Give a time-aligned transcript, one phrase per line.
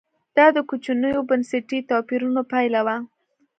[0.37, 2.97] دا د کوچنیو بنسټي توپیرونو پایله وه